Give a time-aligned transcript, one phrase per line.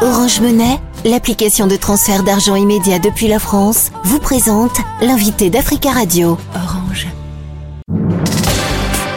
[0.00, 6.38] Orange Monnaie, l'application de transfert d'argent immédiat depuis la France, vous présente l'invité d'Africa Radio.
[6.54, 7.08] Orange.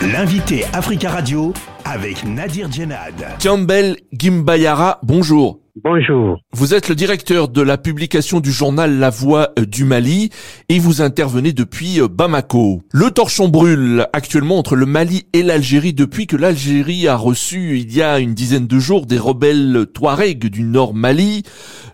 [0.00, 1.52] L'invité Africa Radio
[1.84, 3.14] avec Nadir Djenad.
[3.42, 5.61] Campbell Gimbayara, bonjour.
[5.84, 6.38] Bonjour.
[6.52, 10.30] Vous êtes le directeur de la publication du journal La Voix du Mali
[10.68, 12.82] et vous intervenez depuis euh, Bamako.
[12.92, 17.92] Le torchon brûle actuellement entre le Mali et l'Algérie depuis que l'Algérie a reçu il
[17.92, 21.42] y a une dizaine de jours des rebelles Touaregs du nord Mali.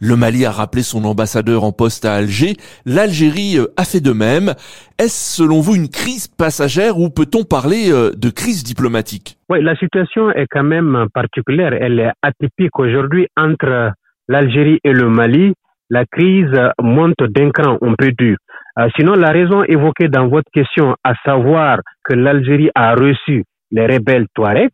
[0.00, 2.56] Le Mali a rappelé son ambassadeur en poste à Alger.
[2.86, 4.56] L'Algérie euh, a fait de même.
[4.98, 9.36] Est-ce selon vous une crise passagère ou peut-on parler euh, de crise diplomatique?
[9.50, 11.74] Oui, la situation est quand même particulière.
[11.74, 13.92] Elle est atypique aujourd'hui entre
[14.26, 15.52] l'Algérie et le Mali,
[15.90, 18.38] la crise monte d'un cran, on peut dire.
[18.78, 23.86] Euh, sinon, la raison évoquée dans votre question, à savoir que l'Algérie a reçu les
[23.86, 24.70] rebelles Touaregs,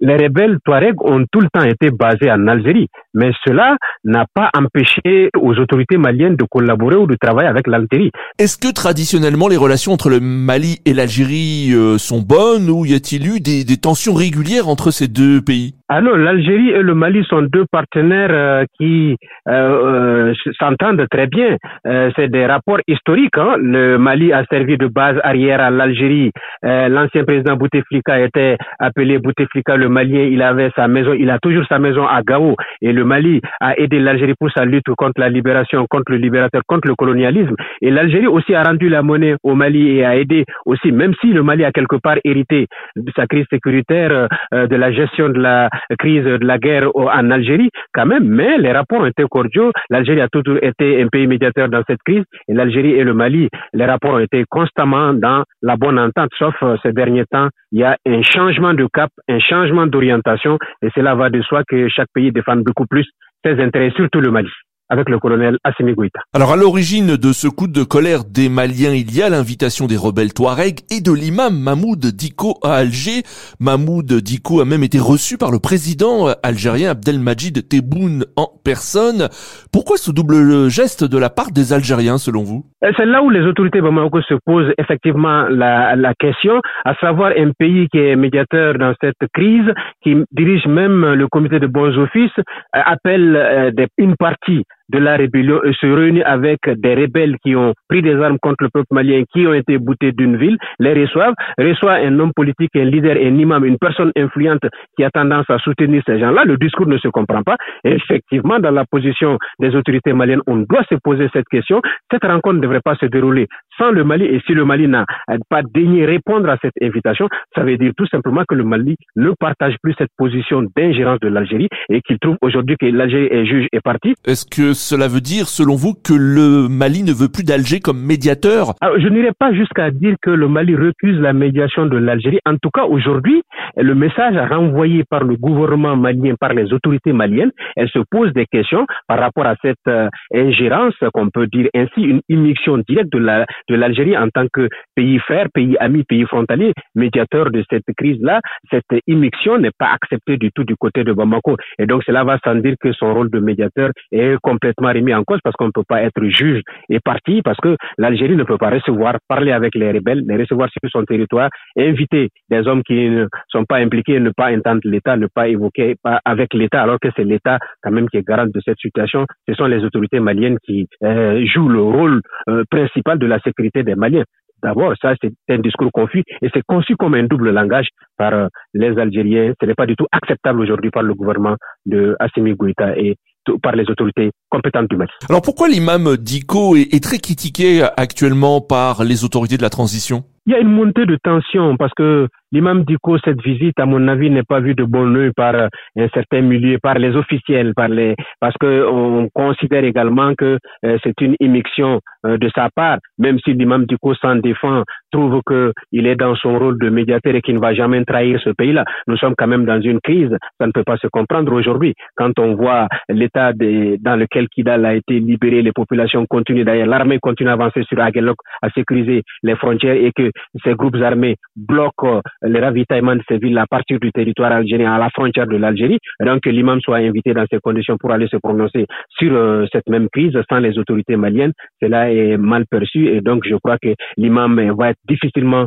[0.00, 4.50] les rebelles Touaregs ont tout le temps été basés en Algérie, mais cela n'a pas
[4.56, 8.10] empêché aux autorités maliennes de collaborer ou de travailler avec l'Algérie.
[8.38, 12.94] Est-ce que traditionnellement les relations entre le Mali et l'Algérie euh, sont bonnes ou y
[12.94, 15.74] a-t-il eu des tensions régulières entre ces deux pays?
[15.88, 19.16] Alors, l'Algérie et le Mali sont deux partenaires euh, qui
[19.48, 21.56] euh, euh s'entendent très bien.
[21.86, 23.38] Euh, c'est des rapports historiques.
[23.38, 23.54] Hein.
[23.58, 26.32] Le Mali a servi de base arrière à l'Algérie.
[26.62, 30.22] L'ancien président Bouteflika était appelé Bouteflika le Malien.
[30.22, 32.56] Il avait sa maison, il a toujours sa maison à Gao.
[32.82, 36.62] Et le Mali a aidé l'Algérie pour sa lutte contre la libération, contre le libérateur,
[36.66, 37.54] contre le colonialisme.
[37.80, 41.28] Et l'Algérie aussi a rendu la monnaie au Mali et a aidé aussi, même si
[41.28, 45.68] le Mali a quelque part hérité de sa crise sécuritaire, de la gestion de la
[45.98, 49.72] crise de la guerre en Algérie, quand même, mais les rapports ont été cordiaux.
[49.90, 53.48] L'Algérie a toujours été un pays médiateur dans cette crise, et l'Algérie et le Mali,
[53.72, 57.80] les rapports ont été constamment dans la bonne entente, sauf euh, ces derniers temps, il
[57.80, 61.88] y a un changement de cap, un changement d'orientation, et cela va de soi que
[61.88, 63.06] chaque pays défend beaucoup plus
[63.44, 64.50] ses intérêts, surtout le Mali
[64.88, 66.20] avec le colonel Assimi Goïta.
[66.34, 69.96] Alors à l'origine de ce coup de colère des Maliens, il y a l'invitation des
[69.96, 73.22] rebelles Touaregs et de l'imam Mahmoud Diko à Alger.
[73.60, 79.28] Mahmoud Diko a même été reçu par le président algérien Abdelmajid Tebboune en personne.
[79.72, 82.64] Pourquoi ce double geste de la part des Algériens selon vous?
[82.84, 87.32] Euh, C'est là où les autorités Bamako se posent effectivement la, la question, à savoir
[87.36, 89.68] un pays qui est médiateur dans cette crise,
[90.02, 95.16] qui dirige même le comité de bons offices, euh, appelle euh, une partie de la
[95.16, 99.22] rébellion se réunit avec des rebelles qui ont pris des armes contre le peuple malien,
[99.32, 103.38] qui ont été boutés d'une ville, les reçoivent, reçoit un homme politique, un leader, un
[103.38, 104.64] imam, une personne influente
[104.96, 106.44] qui a tendance à soutenir ces gens-là.
[106.44, 107.56] Le discours ne se comprend pas.
[107.84, 111.80] Effectivement, dans la position des autorités maliennes, on doit se poser cette question.
[112.10, 113.46] Cette rencontre ne devrait pas se dérouler
[113.78, 114.24] sans le Mali.
[114.24, 115.04] Et si le Mali n'a
[115.48, 119.30] pas daigné répondre à cette invitation, ça veut dire tout simplement que le Mali ne
[119.38, 123.66] partage plus cette position d'ingérence de l'Algérie et qu'il trouve aujourd'hui que l'Algérie est juge
[123.72, 124.14] et parti.
[124.26, 128.00] Est-ce que cela veut dire, selon vous, que le Mali ne veut plus d'Alger comme
[128.00, 128.74] médiateur?
[128.80, 132.40] Alors, Je n'irai pas jusqu'à dire que le Mali refuse la médiation de l'Algérie.
[132.46, 133.42] En tout cas, aujourd'hui,
[133.76, 138.46] le message renvoyé par le gouvernement malien, par les autorités maliennes, elle se pose des
[138.46, 143.18] questions par rapport à cette euh, ingérence, qu'on peut dire ainsi, une immixtion directe de
[143.18, 147.84] la de l'Algérie en tant que pays frère, pays ami, pays frontalier, médiateur de cette
[147.96, 148.40] crise-là.
[148.70, 151.56] Cette immixtion n'est pas acceptée du tout du côté de Bamako.
[151.78, 155.24] Et donc, cela va sans dire que son rôle de médiateur est complètement remis en
[155.24, 158.58] cause parce qu'on ne peut pas être juge et parti parce que l'Algérie ne peut
[158.58, 163.08] pas recevoir, parler avec les rebelles, les recevoir sur son territoire, inviter des hommes qui
[163.08, 166.98] ne sont pas impliqués, ne pas entendre l'État, ne pas évoquer pas avec l'État, alors
[167.00, 169.26] que c'est l'État quand même qui est garant de cette situation.
[169.48, 173.82] Ce sont les autorités maliennes qui euh, jouent le rôle euh, principal de la sécurité
[173.82, 174.24] des Maliens.
[174.62, 178.46] D'abord, ça, c'est un discours confus et c'est conçu comme un double langage par euh,
[178.72, 179.52] les Algériens.
[179.60, 183.16] Ce n'est pas du tout acceptable aujourd'hui par le gouvernement de Assimi Goïta et
[183.62, 185.10] par les autorités compétentes du Mali.
[185.28, 190.24] Alors pourquoi l'imam Diko est, très critiqué actuellement par les autorités de la transition?
[190.46, 194.06] Il y a une montée de tension parce que L'imam Diko, cette visite, à mon
[194.06, 195.66] avis, n'est pas vue de bon oeil par euh,
[195.98, 200.96] un certain milieu, par les officiels, par les, parce que on considère également que euh,
[201.02, 205.72] c'est une immixtion euh, de sa part, même si l'imam Diko s'en défend, trouve que
[205.90, 208.84] il est dans son rôle de médiateur et qu'il ne va jamais trahir ce pays-là.
[209.08, 210.30] Nous sommes quand même dans une crise,
[210.60, 211.94] ça ne peut pas se comprendre aujourd'hui.
[212.16, 217.18] Quand on voit l'état dans lequel Kidal a été libéré, les populations continuent d'ailleurs, l'armée
[217.18, 220.30] continue à avancer sur Aguelok, à sécuriser les frontières et que
[220.64, 224.98] ces groupes armés bloquent les ravitaillements de ces villes à partir du territoire algérien à
[224.98, 225.98] la frontière de l'Algérie.
[226.20, 228.86] Donc que l'imam soit invité dans ces conditions pour aller se prononcer
[229.18, 231.52] sur cette même crise sans les autorités maliennes,
[231.82, 235.66] cela est mal perçu et donc je crois que l'imam va être difficilement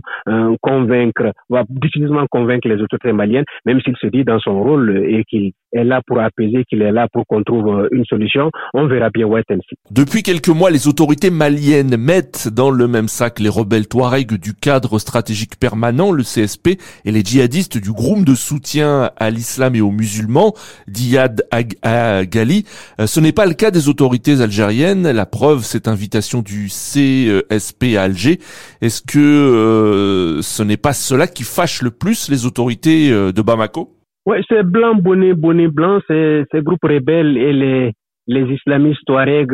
[0.61, 5.23] convaincre, va difficilement convaincre les autorités maliennes, même s'il se dit dans son rôle et
[5.25, 8.49] qu'il est là pour apaiser, qu'il est là pour qu'on trouve une solution.
[8.73, 9.75] On verra bien où est ainsi.
[9.91, 14.53] Depuis quelques mois, les autorités maliennes mettent dans le même sac les rebelles touaregs du
[14.59, 19.81] cadre stratégique permanent, le CSP, et les djihadistes du groupe de soutien à l'islam et
[19.81, 20.53] aux musulmans,
[20.87, 22.65] Diyad Gali.
[22.99, 25.09] Euh, ce n'est pas le cas des autorités algériennes.
[25.09, 28.39] La preuve, cette invitation du CSP à Alger.
[28.81, 33.41] Est-ce que euh, ce n'est pas cela qui fâche le plus les autorités euh, de
[33.41, 33.95] Bamako?
[34.25, 37.93] Oui, c'est blanc, bonnet, bonnet blanc, c'est ces groupes rebelles et les,
[38.29, 39.51] les islamistes Touareg,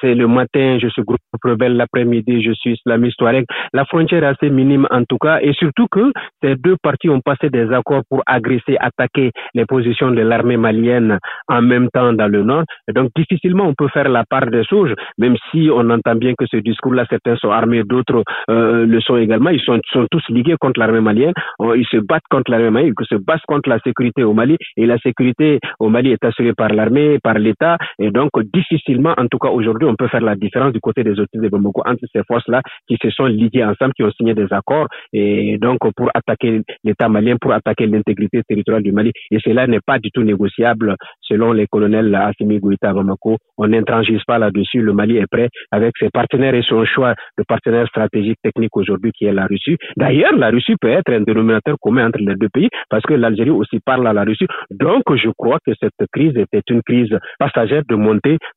[0.00, 3.44] c'est le matin, je suis groupe rebelle, l'après-midi, je suis islamiste Touareg.
[3.72, 7.20] La frontière est assez minime en tout cas, et surtout que ces deux parties ont
[7.20, 12.28] passé des accords pour agresser, attaquer les positions de l'armée malienne en même temps dans
[12.28, 12.62] le nord.
[12.94, 16.46] Donc difficilement on peut faire la part des choses, même si on entend bien que
[16.46, 19.50] ce discours-là, certains sont armés, d'autres euh, le sont également.
[19.50, 23.06] Ils sont, sont tous ligués contre l'armée malienne, ils se battent contre l'armée malienne, ils
[23.06, 26.68] se battent contre la sécurité au Mali, et la sécurité au Mali est assurée par
[26.68, 27.78] l'armée, par l'État,
[28.12, 31.38] donc, difficilement, en tout cas aujourd'hui, on peut faire la différence du côté des autorités
[31.38, 34.88] de Bamako entre ces forces-là qui se sont liées ensemble, qui ont signé des accords,
[35.12, 39.12] et donc pour attaquer l'État malien, pour attaquer l'intégrité territoriale du Mali.
[39.30, 43.38] Et cela n'est pas du tout négociable selon les colonels Assimi Goïta Bamako.
[43.58, 44.80] On n'intrangise pas là-dessus.
[44.80, 49.12] Le Mali est prêt avec ses partenaires et son choix de partenaire stratégique technique aujourd'hui
[49.12, 49.76] qui est la Russie.
[49.96, 53.50] D'ailleurs, la Russie peut être un dénominateur commun entre les deux pays parce que l'Algérie
[53.50, 54.46] aussi parle à la Russie.
[54.70, 57.94] Donc, je crois que cette crise était une crise passagère de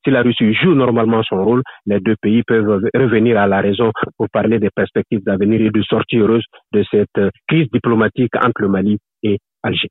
[0.04, 3.92] Si la Russie joue normalement son rôle, les deux pays peuvent revenir à la raison
[4.18, 8.70] pour parler des perspectives d'avenir et de sortie heureuse de cette crise diplomatique entre le
[8.70, 9.90] Mali et Alger.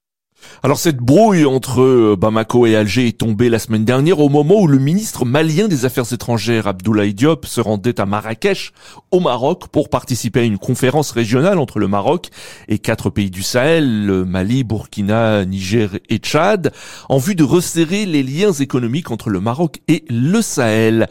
[0.62, 4.60] Alors cette brouille entre euh, Bamako et Alger est tombée la semaine dernière au moment
[4.62, 8.72] où le ministre malien des Affaires étrangères Abdoulaye Diop se rendait à Marrakech
[9.10, 12.30] au Maroc pour participer à une conférence régionale entre le Maroc
[12.68, 16.72] et quatre pays du Sahel, le Mali, Burkina, Niger et Tchad,
[17.08, 21.08] en vue de resserrer les liens économiques entre le Maroc et le Sahel.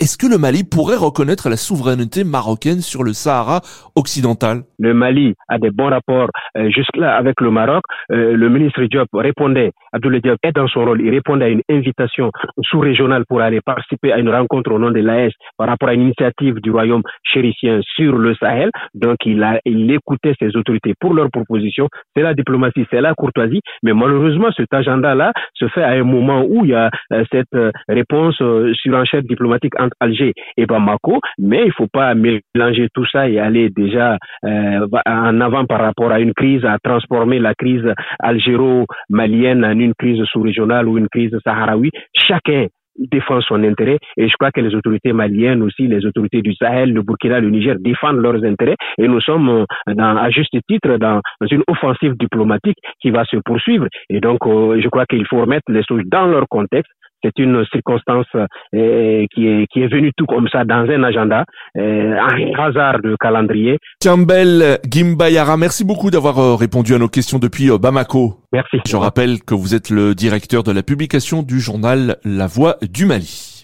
[0.00, 3.60] Est-ce que le Mali pourrait reconnaître la souveraineté marocaine sur le Sahara
[3.94, 4.62] occidental?
[4.80, 7.84] Le Mali a des bons rapports euh, jusque-là avec le Maroc.
[8.10, 11.62] Euh, le ministre Diop répondait, Abdoulaye Diop est dans son rôle, il répondait à une
[11.70, 12.32] invitation
[12.62, 16.02] sous-régionale pour aller participer à une rencontre au nom de l'AS par rapport à une
[16.02, 18.70] initiative du royaume chérissien sur le Sahel.
[18.94, 21.88] Donc il a il écoutait ses autorités pour leurs propositions.
[22.16, 23.60] C'est la diplomatie, c'est la courtoisie.
[23.84, 27.56] Mais malheureusement, cet agenda-là se fait à un moment où il y a euh, cette
[27.88, 33.06] réponse sur enchère diplomatique entre Alger et Bamako, mais il ne faut pas mélanger tout
[33.06, 37.54] ça et aller déjà euh, en avant par rapport à une crise, à transformer la
[37.54, 37.84] crise
[38.20, 41.90] algéro-malienne en une crise sous-régionale ou une crise saharaoui.
[42.14, 42.66] Chacun
[42.96, 46.92] défend son intérêt et je crois que les autorités maliennes aussi, les autorités du Sahel,
[46.92, 51.20] le Burkina, le Niger défendent leurs intérêts et nous sommes dans, à juste titre dans,
[51.50, 55.70] une offensive diplomatique qui va se poursuivre et donc euh, je crois qu'il faut remettre
[55.70, 56.90] les choses dans leur contexte
[57.24, 61.44] c'est une circonstance euh, qui, est, qui est venue tout comme ça dans un agenda,
[61.76, 63.78] euh, un hasard de calendrier.
[64.00, 68.34] Tiambel Gimbayara, merci beaucoup d'avoir euh, répondu à nos questions depuis Bamako.
[68.52, 68.78] Merci.
[68.86, 73.06] Je rappelle que vous êtes le directeur de la publication du journal La Voix du
[73.06, 73.62] Mali.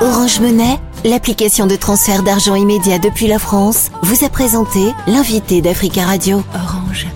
[0.00, 6.02] Orange Monnaie, l'application de transfert d'argent immédiat depuis la France, vous a présenté l'invité d'Africa
[6.02, 6.36] Radio.
[6.54, 7.08] Orange.